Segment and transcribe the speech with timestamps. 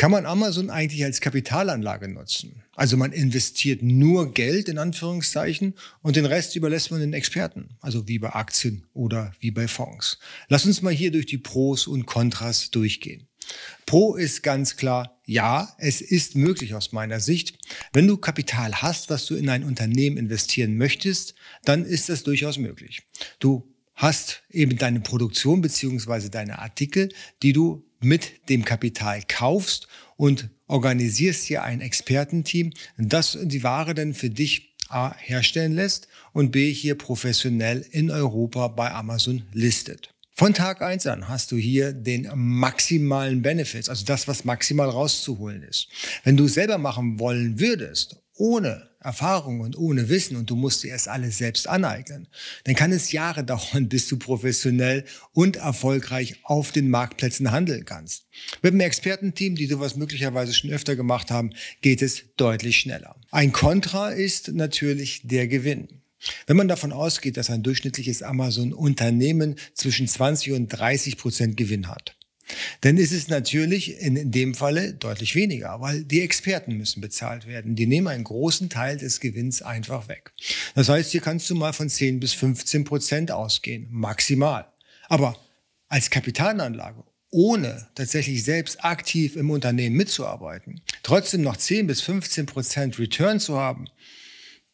[0.00, 2.62] Kann man Amazon eigentlich als Kapitalanlage nutzen?
[2.74, 8.08] Also man investiert nur Geld in Anführungszeichen und den Rest überlässt man den Experten, also
[8.08, 10.18] wie bei Aktien oder wie bei Fonds.
[10.48, 13.28] Lass uns mal hier durch die Pros und Kontras durchgehen.
[13.84, 17.58] Pro ist ganz klar, ja, es ist möglich aus meiner Sicht.
[17.92, 21.34] Wenn du Kapital hast, was du in ein Unternehmen investieren möchtest,
[21.66, 23.02] dann ist das durchaus möglich.
[23.38, 27.10] Du hast eben deine Produktion beziehungsweise deine Artikel,
[27.42, 34.14] die du mit dem Kapital kaufst und organisierst hier ein Expertenteam, das die Ware dann
[34.14, 40.12] für dich A herstellen lässt und B hier professionell in Europa bei Amazon listet.
[40.34, 45.62] Von Tag eins an hast du hier den maximalen Benefits, also das, was maximal rauszuholen
[45.62, 45.88] ist.
[46.24, 50.82] Wenn du es selber machen wollen würdest, ohne Erfahrung und ohne Wissen und du musst
[50.82, 52.28] dir erst alles selbst aneignen,
[52.64, 58.26] dann kann es Jahre dauern, bis du professionell und erfolgreich auf den Marktplätzen handeln kannst.
[58.62, 61.50] Mit einem Expertenteam, die sowas möglicherweise schon öfter gemacht haben,
[61.80, 63.16] geht es deutlich schneller.
[63.30, 65.88] Ein Kontra ist natürlich der Gewinn.
[66.46, 72.16] Wenn man davon ausgeht, dass ein durchschnittliches Amazon-Unternehmen zwischen 20 und 30 Prozent Gewinn hat,
[72.80, 77.76] dann ist es natürlich in dem Falle deutlich weniger, weil die Experten müssen bezahlt werden.
[77.76, 80.32] Die nehmen einen großen Teil des Gewinns einfach weg.
[80.74, 84.66] Das heißt, hier kannst du mal von 10 bis 15 Prozent ausgehen, maximal.
[85.08, 85.36] Aber
[85.88, 92.98] als Kapitalanlage, ohne tatsächlich selbst aktiv im Unternehmen mitzuarbeiten, trotzdem noch 10 bis 15 Prozent
[92.98, 93.86] Return zu haben,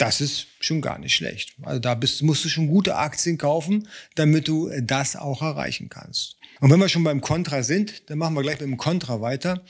[0.00, 1.54] das ist schon gar nicht schlecht.
[1.62, 6.36] Also da bist, musst du schon gute Aktien kaufen, damit du das auch erreichen kannst.
[6.60, 9.62] Und wenn wir schon beim Kontra sind, dann machen wir gleich mit dem Kontra weiter.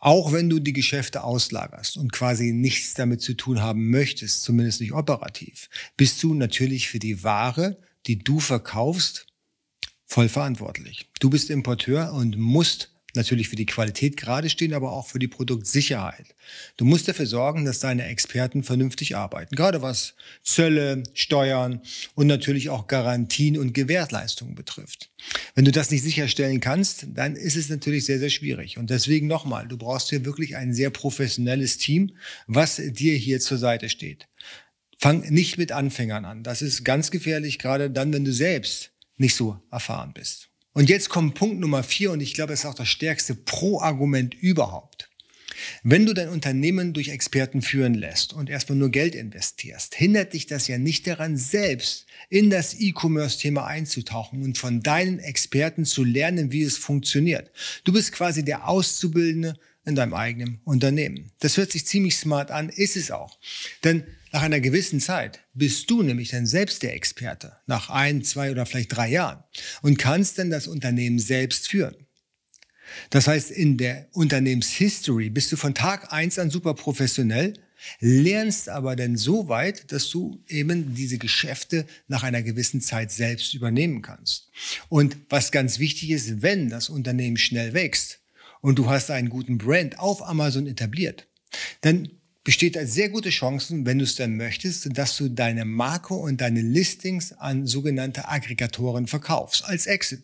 [0.00, 4.80] Auch wenn du die Geschäfte auslagerst und quasi nichts damit zu tun haben möchtest, zumindest
[4.80, 9.26] nicht operativ, bist du natürlich für die Ware, die du verkaufst,
[10.04, 11.08] voll verantwortlich.
[11.20, 15.28] Du bist Importeur und musst natürlich für die Qualität gerade stehen, aber auch für die
[15.28, 16.34] Produktsicherheit.
[16.76, 21.80] Du musst dafür sorgen, dass deine Experten vernünftig arbeiten, gerade was Zölle, Steuern
[22.14, 25.10] und natürlich auch Garantien und Gewährleistungen betrifft.
[25.54, 28.78] Wenn du das nicht sicherstellen kannst, dann ist es natürlich sehr, sehr schwierig.
[28.78, 33.58] Und deswegen nochmal, du brauchst hier wirklich ein sehr professionelles Team, was dir hier zur
[33.58, 34.28] Seite steht.
[34.98, 36.42] Fang nicht mit Anfängern an.
[36.42, 40.49] Das ist ganz gefährlich, gerade dann, wenn du selbst nicht so erfahren bist.
[40.72, 44.34] Und jetzt kommt Punkt Nummer vier und ich glaube, es ist auch das stärkste Pro-Argument
[44.34, 45.10] überhaupt.
[45.82, 50.46] Wenn du dein Unternehmen durch Experten führen lässt und erstmal nur Geld investierst, hindert dich
[50.46, 56.52] das ja nicht daran, selbst in das E-Commerce-Thema einzutauchen und von deinen Experten zu lernen,
[56.52, 57.50] wie es funktioniert.
[57.84, 59.58] Du bist quasi der Auszubildende
[59.90, 61.32] in deinem eigenen Unternehmen.
[61.40, 63.38] Das hört sich ziemlich smart an, ist es auch.
[63.84, 68.50] Denn nach einer gewissen Zeit bist du nämlich dann selbst der Experte, nach ein, zwei
[68.50, 69.42] oder vielleicht drei Jahren,
[69.82, 71.96] und kannst dann das Unternehmen selbst führen.
[73.10, 77.54] Das heißt, in der Unternehmenshistory bist du von Tag eins an super professionell,
[78.00, 83.54] lernst aber dann so weit, dass du eben diese Geschäfte nach einer gewissen Zeit selbst
[83.54, 84.50] übernehmen kannst.
[84.88, 88.19] Und was ganz wichtig ist, wenn das Unternehmen schnell wächst
[88.60, 91.26] und du hast einen guten Brand auf Amazon etabliert,
[91.80, 92.08] dann
[92.44, 96.40] besteht als sehr gute Chancen, wenn du es dann möchtest, dass du deine Marke und
[96.40, 100.22] deine Listings an sogenannte Aggregatoren verkaufst, als Exit.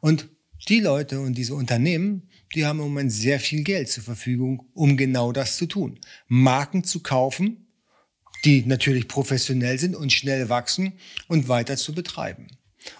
[0.00, 0.28] Und
[0.68, 4.96] die Leute und diese Unternehmen, die haben im Moment sehr viel Geld zur Verfügung, um
[4.96, 5.98] genau das zu tun.
[6.28, 7.66] Marken zu kaufen,
[8.44, 10.94] die natürlich professionell sind und schnell wachsen
[11.28, 12.48] und weiter zu betreiben.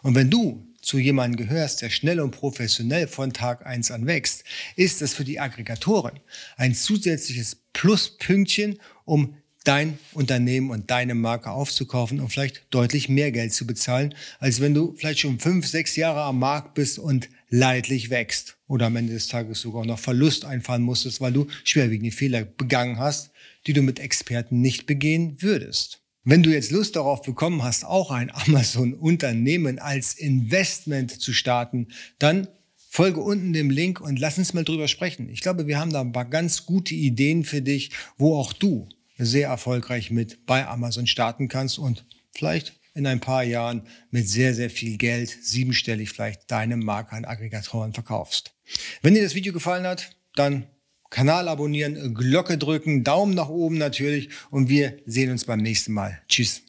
[0.02, 4.44] Und wenn du zu jemandem gehörst, der schnell und professionell von Tag eins an wächst,
[4.76, 6.20] ist das für die Aggregatoren
[6.56, 13.52] ein zusätzliches Pluspünktchen, um dein Unternehmen und deine Marke aufzukaufen und vielleicht deutlich mehr Geld
[13.52, 18.10] zu bezahlen, als wenn du vielleicht schon fünf, sechs Jahre am Markt bist und leidlich
[18.10, 22.44] wächst oder am Ende des Tages sogar noch Verlust einfahren musstest, weil du schwerwiegende Fehler
[22.44, 23.30] begangen hast,
[23.66, 26.03] die du mit Experten nicht begehen würdest.
[26.26, 32.48] Wenn du jetzt Lust darauf bekommen hast, auch ein Amazon-Unternehmen als Investment zu starten, dann
[32.88, 35.28] folge unten dem Link und lass uns mal drüber sprechen.
[35.28, 38.88] Ich glaube, wir haben da ein paar ganz gute Ideen für dich, wo auch du
[39.18, 44.54] sehr erfolgreich mit bei Amazon starten kannst und vielleicht in ein paar Jahren mit sehr,
[44.54, 48.54] sehr viel Geld, siebenstellig vielleicht, deine Marke an Aggregatoren verkaufst.
[49.02, 50.66] Wenn dir das Video gefallen hat, dann
[51.14, 56.20] Kanal abonnieren, Glocke drücken, Daumen nach oben natürlich und wir sehen uns beim nächsten Mal.
[56.28, 56.62] Tschüss.